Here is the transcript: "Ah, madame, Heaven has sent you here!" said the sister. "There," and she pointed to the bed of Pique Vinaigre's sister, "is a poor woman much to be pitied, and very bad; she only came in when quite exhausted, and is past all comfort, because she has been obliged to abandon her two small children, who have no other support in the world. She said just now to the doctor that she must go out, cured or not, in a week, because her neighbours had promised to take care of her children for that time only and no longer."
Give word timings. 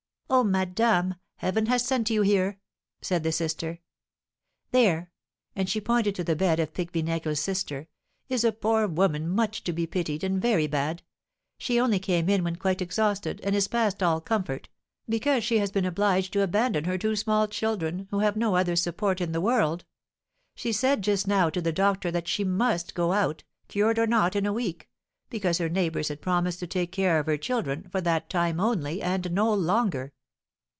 "Ah, 0.33 0.43
madame, 0.43 1.15
Heaven 1.35 1.65
has 1.65 1.83
sent 1.85 2.09
you 2.09 2.21
here!" 2.21 2.57
said 3.01 3.21
the 3.21 3.33
sister. 3.33 3.81
"There," 4.71 5.11
and 5.57 5.69
she 5.69 5.81
pointed 5.81 6.15
to 6.15 6.23
the 6.23 6.37
bed 6.37 6.57
of 6.57 6.73
Pique 6.73 6.91
Vinaigre's 6.93 7.41
sister, 7.41 7.89
"is 8.29 8.45
a 8.45 8.53
poor 8.53 8.87
woman 8.87 9.27
much 9.27 9.61
to 9.65 9.73
be 9.73 9.85
pitied, 9.85 10.23
and 10.23 10.41
very 10.41 10.67
bad; 10.67 11.03
she 11.57 11.81
only 11.81 11.99
came 11.99 12.29
in 12.29 12.45
when 12.45 12.55
quite 12.55 12.81
exhausted, 12.81 13.41
and 13.43 13.53
is 13.57 13.67
past 13.67 14.01
all 14.01 14.21
comfort, 14.21 14.69
because 15.09 15.43
she 15.43 15.57
has 15.57 15.69
been 15.69 15.83
obliged 15.83 16.31
to 16.31 16.43
abandon 16.43 16.85
her 16.85 16.97
two 16.97 17.17
small 17.17 17.45
children, 17.49 18.07
who 18.09 18.19
have 18.19 18.37
no 18.37 18.55
other 18.55 18.77
support 18.77 19.19
in 19.19 19.33
the 19.33 19.41
world. 19.41 19.83
She 20.55 20.71
said 20.71 21.01
just 21.01 21.27
now 21.27 21.49
to 21.49 21.59
the 21.61 21.73
doctor 21.73 22.09
that 22.09 22.29
she 22.29 22.45
must 22.45 22.95
go 22.95 23.11
out, 23.11 23.43
cured 23.67 23.99
or 23.99 24.07
not, 24.07 24.37
in 24.37 24.45
a 24.45 24.53
week, 24.53 24.89
because 25.29 25.57
her 25.57 25.67
neighbours 25.67 26.07
had 26.07 26.21
promised 26.21 26.59
to 26.59 26.67
take 26.67 26.93
care 26.93 27.19
of 27.19 27.25
her 27.25 27.35
children 27.37 27.89
for 27.91 27.99
that 27.99 28.29
time 28.29 28.61
only 28.61 29.01
and 29.01 29.29
no 29.33 29.53
longer." 29.53 30.13